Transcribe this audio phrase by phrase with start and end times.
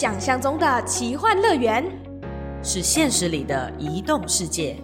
[0.00, 1.84] 想象中的奇幻乐园，
[2.62, 4.76] 是现实里的移动世界。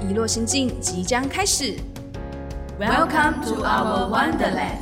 [0.00, 1.74] 遗落心境即将开始。
[2.80, 4.78] Welcome to our Wonderland.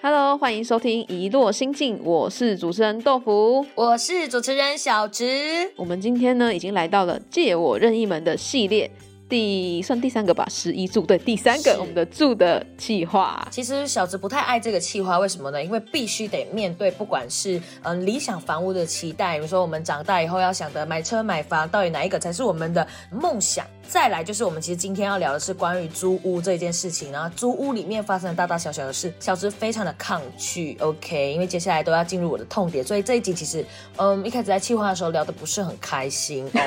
[0.00, 3.66] Hello，欢迎收听《遗落心境》，我是主持人豆腐。
[3.74, 5.74] 我是主持人小植。
[5.76, 8.90] 我们今天呢，已经来到了借我任意门的系列
[9.30, 13.46] 第算第三个吧，十一住对第三个我们的住的计划。
[13.50, 15.62] 其实小植不太爱这个计划，为什么呢？
[15.62, 23.64] 因为必须得面对，不管是嗯、呃理想房屋的期待，比如说我们长大以后要想的买车买房，到底哪一个才是我们的梦想？
[23.90, 36.60] 再来就是我们其实今天要聊的是关于租屋这件事情，然后租屋里面发生的大大小小的事，小植非常的抗拒，OK，因为接下来都要进入我的痛点，所以这一集其实嗯一开始在气话的时候聊的不是很开心哦。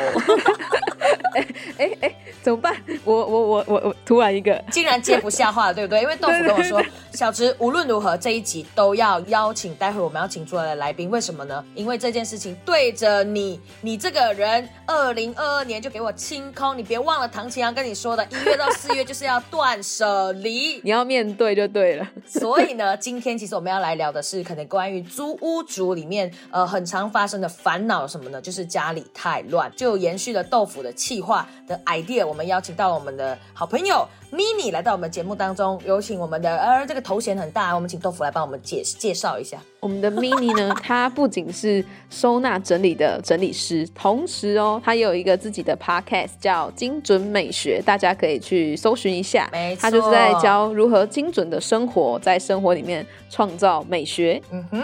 [1.77, 2.75] 哎哎，怎么办？
[3.03, 6.01] 我我我我我突然一个，竟然接不下话了，对不对？
[6.01, 6.81] 因为豆腐跟我说，
[7.13, 11.65] 小植无论如何这一集都要邀请，待会我们要请出来的来宾，为什么呢？
[11.73, 20.79] 因为这件事情对着你，你这个人，二零二二年就给我清空，你别忘了唐奇阳跟你说的，一月到四月就是要断舍离。
[20.83, 22.07] 你要面对就对了。
[22.25, 28.41] 所以呢，今天其实我们要来聊的是，可能关于租屋族里面，呃，很常发生的烦恼什么呢？
[28.41, 39.57] 就是家里太乱，就延续了豆腐的气化的 idea，我们邀请到了我们的好朋友 mini 来到我们节目当中，有请我们的呃这个头衔很大，我们请豆腐来帮我们介介绍一下。
[39.83, 49.49] 我们的 mini 呢， 它不仅是收纳整理的整理师，同时哦，它也有一个自己的 podcast 叫精准美学，大家可以去搜寻一下。
[49.51, 54.41] 没错它就是在教如何精准的生活，在生活里面创造美学。
[54.51, 54.81] 嗯哼。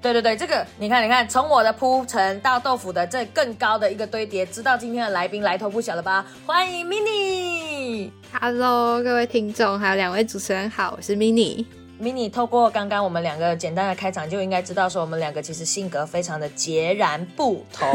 [0.00, 6.24] 对对对，这个你看，你看，从我的铺陈到豆腐的这更高的一个堆叠，知道今天的来宾来头不小了吧？
[6.46, 8.08] 欢迎 mini。
[8.40, 11.66] Hello，各位听众，还有两位主持人好，我是 Mini。
[12.00, 17.88] Mini 透过刚刚我们两个简单的开场，就应该知道说我们两个其实性格非常的截然不同。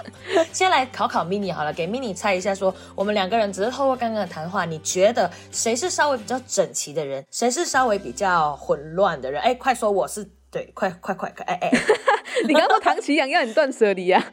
[0.52, 9.40] 先来考考 mini 好了，给 mini 猜一下说我们两个人只是透过刚刚的谈话，你觉得谁是稍微比较整齐的人，谁是稍微比较混乱的人？
[9.40, 11.70] 哎，快说我是对，快快快快，哎哎，
[12.46, 14.24] 你刚刚说唐奇阳要你断舍离啊？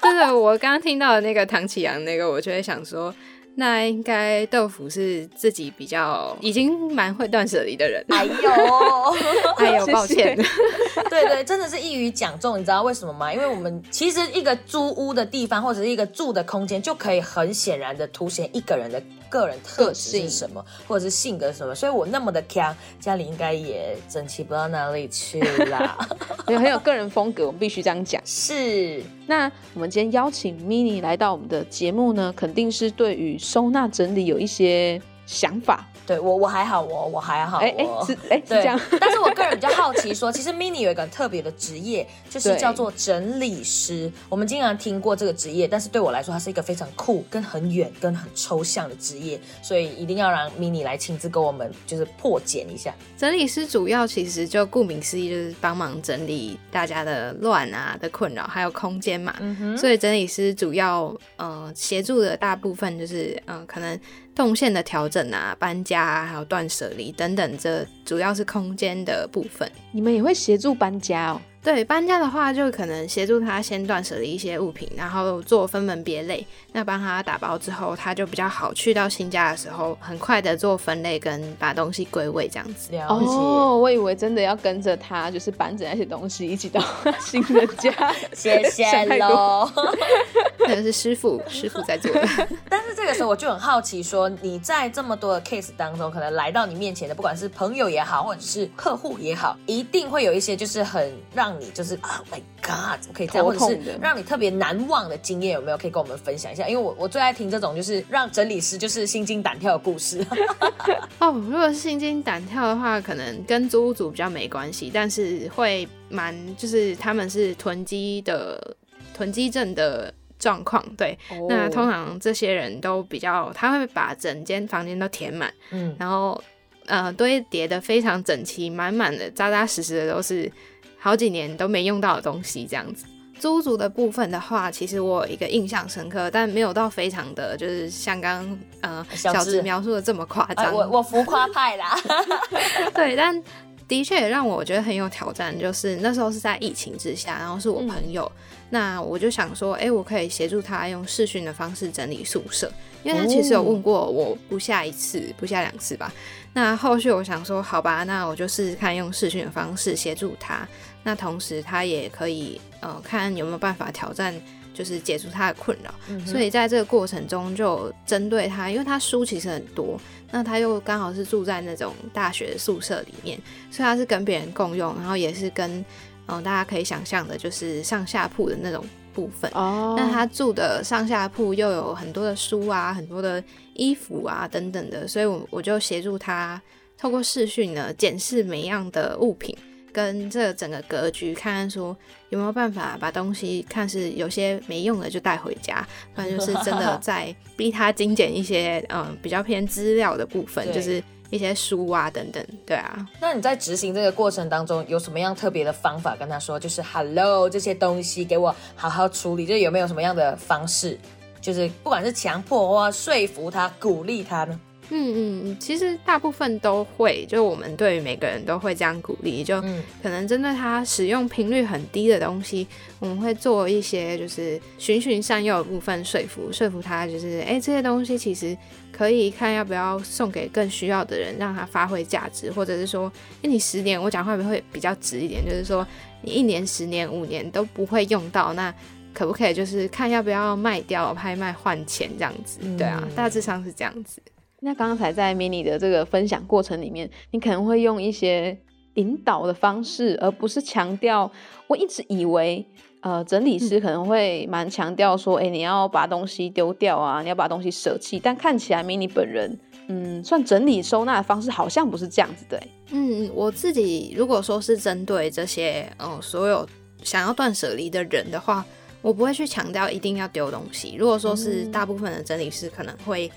[0.00, 3.14] 对对，我刚刚听到的那个唐启阳那个，我就会想说，
[3.56, 8.04] 那应该豆腐是自己比较已经蛮会断舍离的人。
[8.08, 8.32] 哎呦。
[9.56, 10.36] 哎呦，抱歉。
[11.08, 13.32] 对对，真的是一语讲中，你知道为什么吗？
[13.32, 19.00] 因为我们其实一个租屋的地方或者是一个住的空间，就可以很显然的凸显一个人的
[19.34, 21.74] 个人特质是什么，或者是性格是什么。
[21.74, 25.98] 所以我那么的强，家里应该也整齐不到哪里去啦。
[26.46, 28.22] 没有很有个人风格，我们必须这样讲。
[28.24, 35.86] 是，那我们今天邀请 mini 来到我们的节目呢，肯定是对于收纳整理有一些想法。
[36.06, 38.78] 对我我还好我我还好哎哎、我是哎、是这样。
[39.00, 44.12] 但是我个人比较好奇说，其实 mini 有一个特别的职业，就是叫做整理师。
[44.28, 52.94] 我们经常听过这个职业，但是对我来说，它是一个非常酷、跟很远、跟很抽象的职业，所以一定要让 mini 来亲自跟我们就是破解一下。
[53.16, 59.34] 整理师主要其实就顾名思义，就是帮忙整理大家的乱啊的困扰，还有空间嘛。
[59.74, 63.98] 所以整理师主要呃协助的大部分就是呃可能
[64.34, 69.70] 动线的调整啊、搬家啊，还有断舍离等等，这主要是空间的部分。
[69.92, 71.40] 你们也会协助搬家哦？
[71.62, 76.46] 对搬家的话，就可能协助他先断舍离一些物品，然后做分门别类。
[76.72, 82.92] 那帮他打包之后，他就比较好去到新家的时候，很快的做分类跟把东西归位这样子。
[82.92, 86.84] 了解，哦，我以为真的要跟着他，就是搬着那些东西一起到
[87.18, 88.12] 新的家。
[88.34, 89.70] 谢谢喽。
[90.68, 92.26] 那个是师傅师傅在做的。
[92.68, 106.66] 但是这个时候我就很好奇说你在这么多的 case 当中，可能来到你面前的，不管是朋友也好，或者是客户也好，一定会有一些就是很让你就是 Oh my God，怎么可以这样，或者是让你特别难忘的经验，有没有可以跟我们分享一下？
[106.68, 110.24] 因为我我最爱听这种就是让整理师就是心惊胆跳的故事。
[111.18, 118.76] 哦，如果是心惊胆跳的话，可能跟租屋主比较没关系，但是会蛮就是他们是囤积的
[119.14, 120.12] 囤积症的
[120.44, 120.84] 状况。
[120.96, 126.38] 对，哦那通常这些人都比较，他会把整间房间都填满，嗯，然后
[126.86, 130.50] 呃堆叠的非常整齐，满满的、扎扎实实的都是
[130.98, 133.06] 好几年都没用到的东西，这样子。
[133.36, 140.72] 租族的部分的话，其实我有一个印象深刻，但没有到非常的，就是像刚刚呃小智描述的这么夸哎，张。
[140.72, 141.96] 我我浮夸派啦。
[142.94, 143.42] 对，但
[143.86, 148.30] 的确也让我觉得很有挑战，就是那时候是在疫情之下，然后是我朋友，
[148.70, 152.72] 那我就想说，哎，我可以协助他用视讯的方式整理宿舍，
[153.02, 156.12] 因为他其实有问过我不下一次，不下两次吧。
[156.52, 160.66] 那后续我想说，好吧，那我就试试看用视讯的方式协助他，
[161.02, 164.34] 那同时他也可以呃看有没有办法挑战。
[164.74, 165.94] 就是解除他的困扰，
[166.26, 169.98] 所以在这个过程中就针对他，因为他书其实很多，
[170.32, 173.40] 那他又刚好是住在那种大学宿舍里面，
[173.70, 175.84] 所以他是跟别人共用，然后也是跟
[176.26, 178.84] 嗯大家可以想象的，就是上下铺的那种
[179.14, 179.50] 部分。
[179.54, 183.42] 哦，那他住的上下铺又有很多的书啊，很多的
[183.74, 186.60] 衣服啊等等的，所以我我就协助他
[186.98, 189.56] 透过视讯呢检视每样的物品。
[189.94, 191.96] 跟这整个格局，看看说
[192.30, 201.00] 有没有办法把东西看是有些没用的就带回家，不然就是真的在逼他精简一些，嗯，比较偏资料的部分，就是
[201.30, 203.08] 一些书啊等等，对啊。
[203.20, 206.58] 那你在执行这个过程当中有什么样特别的方法跟他说？
[206.58, 210.98] 就是 Hello，这些东西给我好好处理，就有没有什么样的方式？
[211.40, 214.58] 就是不管是强迫或说服他、鼓励他呢？
[214.90, 219.60] 嗯嗯，其实大部分都会，就我们对于每个人都会这样鼓励，就
[220.02, 222.66] 可能针对他使用频率很低的东西，
[222.98, 228.56] 我们会做一些就是循循善诱的部分，说服说服他，就是哎这些东西其实
[228.92, 233.10] 可以看要不要送给更需要的人，让他发挥价值，或者是说，
[233.42, 235.44] 哎你十年我讲会不会比较直一点？
[235.44, 235.86] 就是说
[236.22, 238.72] 你一年、十年、五年都不会用到，那
[239.12, 242.58] 可不可以就是看要不要卖掉、拍卖换钱这样子？
[242.76, 244.20] 对啊，大致上是这样子。
[244.60, 248.56] 那刚才在 mini 的这个分享过程里面，你可能会用一些
[248.94, 251.30] 引导的方式，而不是强调。
[251.66, 252.64] 我一直以为，
[253.00, 258.18] 呃，整理师可能会蛮强调说，哎，你要把东西丢掉啊，你要把东西舍弃。
[258.18, 259.58] 但看起来 mini 本人，
[259.88, 262.62] 嗯，算整理收纳的方式好像不是这样子的。
[262.90, 266.66] 嗯，我自己如果说是针对这些，嗯，所有
[267.02, 268.64] 想要断舍离的人的话，
[269.02, 270.94] 我不会去强调一定要丢东西。
[270.98, 273.30] 如果说是大部分的整理师可能会。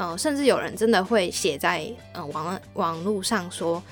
[0.00, 3.82] 嗯，甚至有人真的会写在嗯网网络上说，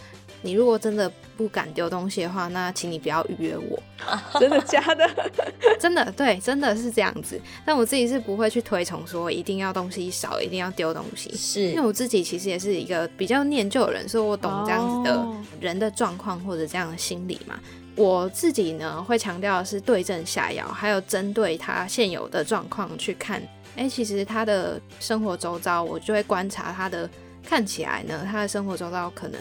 [0.41, 3.79] 你如果真的不敢丢东西的话，那请你不要预约我。
[4.41, 5.07] 真的假的？
[5.79, 7.39] 真的对，真的是这样子。
[7.67, 11.31] 但我自己是不会去推崇说一定要东西少，一定要丢东西。
[11.37, 15.27] 是因为我自己其实也是一个比较念旧的人，所以我懂这样子的
[15.61, 17.61] 人的状况或者这样的心理嘛。
[17.97, 23.43] 我自己呢会强调的是对症下药，还有针对他现有的状况去看。
[23.79, 27.09] 哎，其实他的生活周遭，我就会观察他的，
[27.45, 29.41] 看起来呢，他的生活周遭可能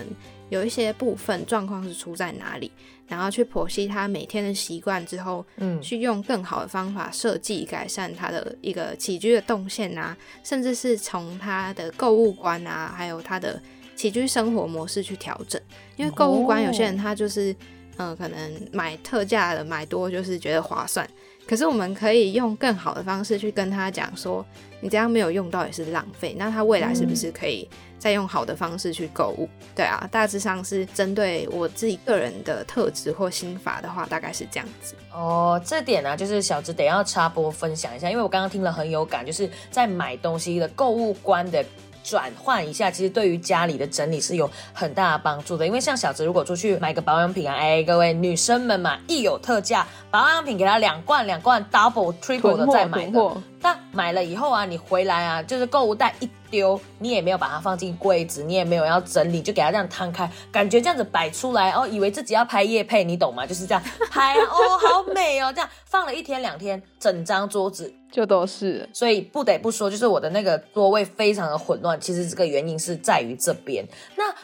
[0.49, 2.71] 有一些部分状况是出在哪里，
[3.07, 13.59] 然后去剖析他每天的习惯之后，嗯，去用更好的方法设计改善他的一个起居的动线啊，甚至是从他的购物观啊，还有他的
[13.95, 15.59] 起居生活模式去调整，
[15.95, 17.55] 因为购物观有些人他就是，
[17.97, 21.09] 嗯，可能买特价的买多就是觉得划算。
[21.47, 24.45] 可是我们可以用更好的方式去跟他讲说，
[24.81, 26.35] 你这样没有用到也是浪费。
[26.37, 27.67] 那他未来是不是可以
[27.97, 29.47] 再用好的方式去购物？
[29.73, 34.93] 对啊，大致上是针对我自己个人的特质或心法的话，大概是这样子。
[35.13, 41.63] 哦，这点呢，就是小直得要插播分享一下，因为我刚刚听了很有感，就是在买东西的购物观的。
[42.07, 45.67] 转换一下，其实对于家里的整理是有很大的帮助的。
[45.67, 53.19] 因为像小泽如果出去买个保养品啊，哎，各位女生们嘛，一有特价保养品，给他两罐两罐，double triple 的再买的。
[53.61, 63.45] 那买了以后啊，你回来啊，就是购物袋一丢，你也没有把它放进柜子，你也没有要整理，就给它这样摊开，感觉这样子摆出来哦，以为自己要拍夜配，你懂吗？
[63.45, 67.93] 就是这样 拍哦，好美哦，这样放了一天两天，整张桌子。
[68.09, 71.99] 就都是，所以不得不说，就是我的那个座位非常的混乱。
[71.99, 73.85] 其实这个原因是在于这边。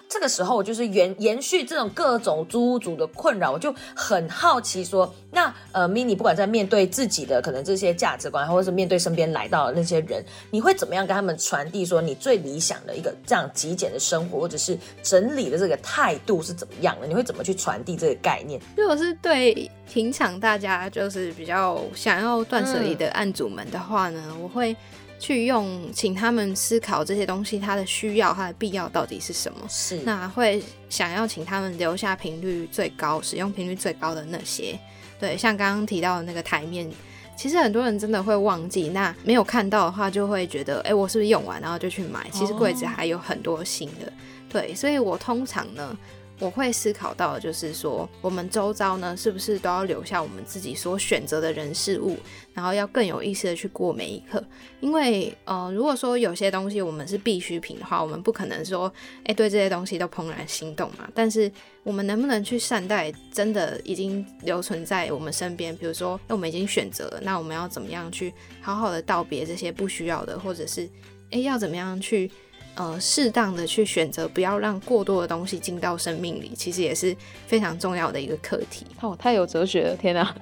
[0.10, 10.22] 这个时候，我就是延延续这种各种租屋族的困扰，我就很好奇说，那呃，mini 不管在面对自己的可能这些价值观，或者是面对身边来到的那些人，
[10.52, 17.08] 你会怎么样跟他们传递说你最理想的一个这样极简的生活，或者是整理的这个态度是怎么样的？
[17.08, 18.60] 你会怎么去传递这个概念？
[18.76, 23.54] 如果是对平常大家就是比较想要断舍离的案主。
[23.54, 24.76] 们的话呢，我会
[25.24, 29.60] 去用，请他们思考这些东西，它的需要、它的必要到底是什么？
[29.70, 34.78] 是，那会想要请他们留下频率最高、使用频率最高的那些。
[35.22, 36.92] 对，像刚刚提到的那个台面，
[37.38, 42.28] 其实很多人真的会忘记，那没有看到的话，就会觉得，哎，我是不是用完，然后就去买？
[42.30, 44.12] 其实柜子还有很多新的。
[44.50, 45.98] 对，所以我通常呢。
[46.40, 52.18] 我会思考到，就是说，我们周遭呢，是不是都要留下我们自己所选择的人事物，
[52.54, 54.44] 然后要更有意识的去过每一刻。
[54.82, 58.92] 因为，呃，如果说有些东西我们是必需品的话，我们不可能说，
[59.26, 61.08] 哎，对这些东西都怦然心动嘛。
[61.14, 61.50] 但是，
[61.84, 65.74] 我们能不能去善待真的已经留存在我们身边？
[65.78, 70.90] 比如说，那我们已经选择了，那我们要怎么样去好好的道别这些不需要的，或者是，
[71.32, 72.30] 哎，要怎么样去？
[72.76, 77.16] 呃，适当的去选择，不要让过多的东西进到生命里，其实也是
[77.46, 78.84] 非常重要的一个课题。
[79.00, 80.36] 哦，太有哲学了，天哪！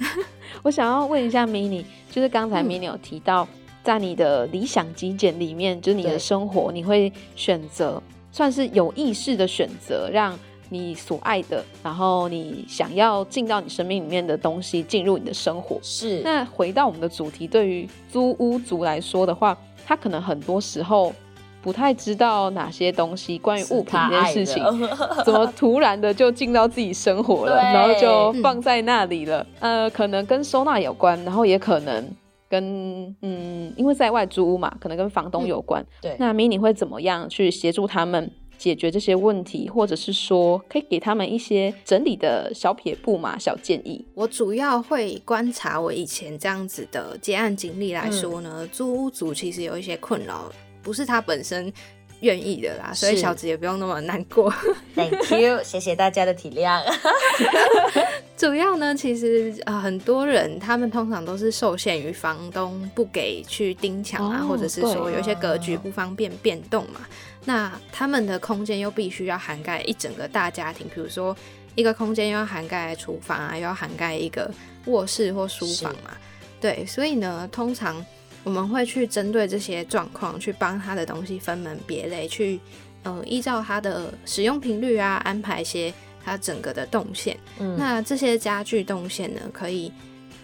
[0.62, 3.48] 我想要问一下 mini，就是刚才 mini 有提到，
[3.82, 15.78] 在你的理想极简里面，就是你的生活，你会选择算是有意识的选择，让你所爱的，然后你想要进到你生命里面的东西进入你的生活。
[15.82, 16.20] 是。
[16.22, 19.56] 那回到我们的主题，对于租屋族来说的话，
[19.86, 21.14] 他可能很多时候。
[21.62, 24.64] 不太知道哪些东西关于物品这件事情，
[25.24, 29.46] 怎么突然的就进到自己生活了，然后就放在那里了。
[29.58, 32.02] 呃，可能跟收纳有关，然后也可能
[32.48, 35.84] 跟嗯，因为在外租屋嘛，可能跟房东有关。
[36.00, 44.02] 对，那 mini 会怎么样去协助他们解决这些问题，或者是说可以给他们一些整理的小撇步嘛、小建议？
[44.14, 50.50] 我主要会观察我以前这样子的接案经历来说呢，租屋族其实有一些困扰。
[50.82, 51.72] 不是他本身
[52.20, 54.52] 愿意的啦，所以小子也不用那么难过。
[54.94, 56.82] Thank you， 谢谢大家的体谅。
[58.36, 67.00] 主要呢，其实呃很多人他们通常都是受限于房东不给去钉墙啊，或者是说有一些格局不方便变动嘛。
[67.46, 71.34] 那他们的空间又必须要涵盖一整个大家庭，比如说
[71.74, 74.50] 一个空间又要涵盖厨房啊，又要涵盖一个
[74.86, 76.10] 卧室或书房嘛。
[76.60, 78.04] 对，所以呢，通常。
[78.42, 82.58] 我们会去针对这些状况，去帮他的东西分门别类，去
[83.02, 85.92] 呃依照他的使用频率啊，安排一些
[86.24, 87.36] 他整个的动线。
[87.58, 89.92] 嗯，那这些家具动线呢，可以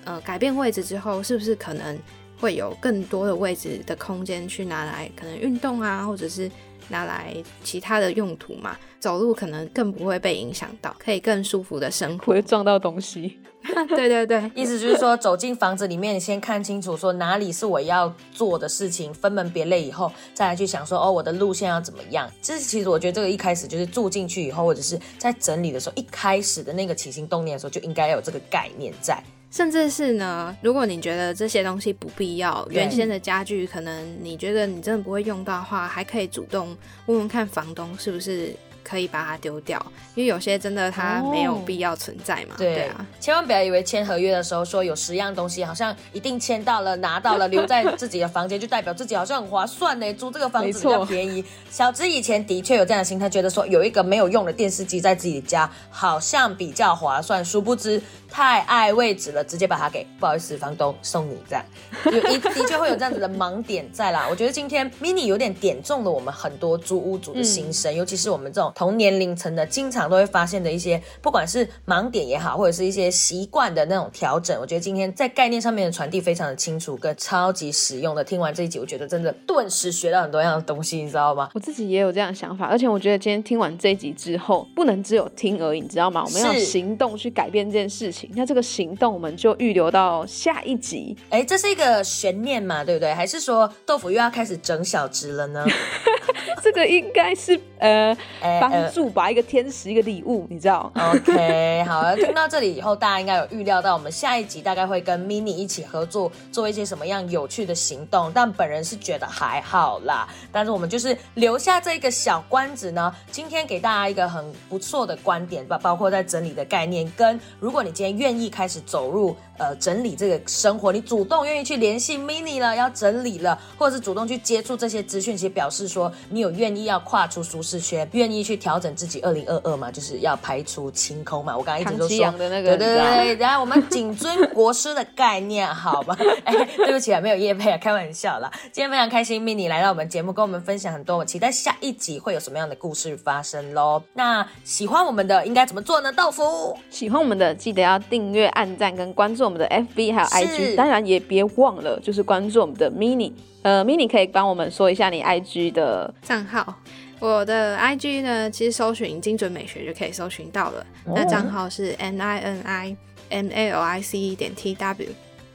[0.05, 1.99] 呃改变位置之后，是不是可能
[2.39, 6.51] 会有更多的位置的空间去拿来可能运动啊，或者是
[6.89, 7.35] 拿来
[7.65, 8.77] 其他的用途嘛？
[9.01, 13.39] 走路可能更不会被影响到，可以更舒服的生活，会撞到东西。
[13.89, 22.31] 对对对，意思就是说，走进房子里面，先看清楚，说哪里是我要做的事情，分门别类以后，再来去想说，哦，我的路线要怎么样。
[22.41, 29.23] 这其实我觉得这个一开始就是住进去以后，或者是在整理的时候，一开始的那个起心动念的时候，就应该有这个概念在。
[29.51, 38.55] 甚至是呢，如果你觉得这些东西不必要，原先的家具可能你觉得你真的不会用到的话，还可以主动问问看房东是不是。
[38.87, 42.55] 可以把它丢掉，因为有些真的它没有必要存在嘛。
[42.57, 51.45] 对啊，千万不要以为签合约的时候说有十样东西，好像一定签到了拿到了 留在自己的房间，就代表自己好像很划算呢，租这个房子比较便宜。
[51.69, 58.01] 小芝以前的确有这样的心态，觉得说有一个没有用的电视机在自己家好像比较划算，殊不知。
[58.29, 61.65] 太爱位置了，直接把它给不好意思，房东送你这样，
[62.13, 64.27] 有一的确会有这样子的盲点在啦。
[64.29, 74.61] 我觉得今天 mini 有点点中了我们很多租屋主的心声，尤其是我们这种同年龄层的，经常都会发现的一些，不管是盲点也好，或者是一些习惯的那种调整。
[74.61, 78.23] 我觉得今天在概念上面的传递非常的清楚，跟超级实用的。
[78.23, 81.49] 听完这一集，我觉得真的顿时学到很多样的东西，你知道吗？
[81.55, 86.23] 我自己也有这样的想法，而且我觉得今天听完这一集之后，不能只有听而已，你知道吗？
[86.27, 88.29] 我们要行动去改变这件事情。
[88.35, 91.17] 那这个行动，我们就预留到下一集。
[91.31, 93.15] 哎，这是一个悬念嘛，对不对？
[93.15, 95.65] 还是说豆腐又要开始整小值了呢？
[96.67, 98.17] 这个应该是呃，
[98.61, 108.33] 帮助吧，一个天使，一个礼物，你知道？OK，好，听到这里以后，大家应该有预料到，我们下一集大概会跟 Mini 一起合作，做一些什么样有趣的行动。
[108.35, 113.15] 但本人是觉得还好啦，但是我们就是留下这个小关子呢。
[113.31, 119.37] 今天给大家一个很不错的观点吧，包括在整理的概念，跟如果你今天愿意开始走入。
[119.59, 129.21] 呃，整理这个生活，你主动愿意去联系 mini 了，要整理了，或者是主动去接触这些资讯，其实表示说你有愿意要跨出舒适圈，愿意去调整自己。
[129.21, 131.57] 二零二二嘛，就是要排除清空嘛。
[131.57, 133.35] 我刚刚一直都说的那个，对对对。
[133.37, 136.15] 然后我们谨遵国师的概念，好吗？
[136.45, 138.53] 哎，对不起啊，没有叶佩啊，开玩笑啦。
[138.71, 141.17] 今天非常开心，mini 来到我们节目，跟我们分享很多。
[141.17, 144.03] 我期待下一集会有什么样的故事发生喽。
[144.13, 146.13] 那喜欢我们的应该怎么做呢？
[146.13, 149.46] 豆腐，喜欢我们的记得要订阅、按赞跟关注。
[149.47, 153.33] 我们的 FB 还有 IG，当然也别忘了，就是关注我们的 Mini。
[153.63, 156.75] 呃，Mini 可以帮我们说一下你 IG 的账号。
[157.19, 160.87] 我的 IG 呢，其实搜寻精准美学就可以搜寻到了。
[161.07, 162.97] 那账号是 N I N I
[163.31, 165.09] M A L I C 点 T W。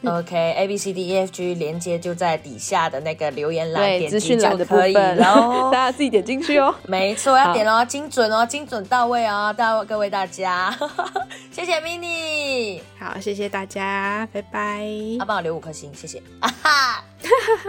[0.03, 5.85] OK，A B C D E F G 连接就在底下的那个留言栏，点击就可以分，喽 大。
[5.85, 6.73] 家自己点进去哦。
[6.87, 10.75] 没错，要好点哦，精准哦，精准到位哦，大各位大家，
[11.51, 14.83] 谢谢 mini，好，谢谢大家，拜拜。
[15.19, 17.03] 要帮我留五颗星，谢谢，啊哈。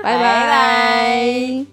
[0.02, 1.66] 拜拜拜。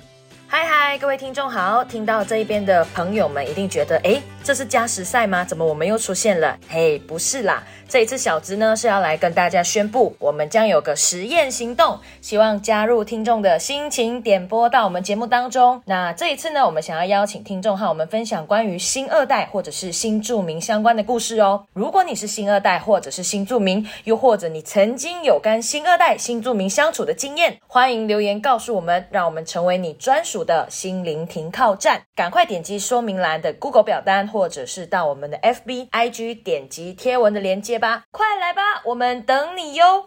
[0.51, 1.83] 嗨嗨，各位听众好！
[1.83, 5.45] 听到这一边的朋友们一定觉得，诶，这是加时赛吗？
[5.45, 6.57] 怎么我们又出现了？
[6.69, 15.79] 嘿，不是啦，这一次小资呢是要来跟大家宣布，我们将有个实验行动，希望加入听众的心情点播到我们节目当中。
[15.85, 21.65] 那这一次呢，我们想要邀请听众和我们分享关于新二代或者是新住民相关的故事哦。
[21.73, 32.01] 如果你是新二代或者是新住民，又或者你曾经有跟新二代、新住民相处的经验，欢迎留言告诉我们，让我们成为你专属的心灵停靠站。
[32.15, 40.05] 赶快点击说明栏的 Google 表单，或者是到我们的 FB、IG 点击贴文的链接吧，快来吧，我们等你哟！